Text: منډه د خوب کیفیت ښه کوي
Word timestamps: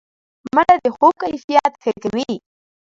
منډه 0.55 0.75
د 0.83 0.85
خوب 0.95 1.13
کیفیت 1.23 1.73
ښه 1.81 1.91
کوي 2.03 2.31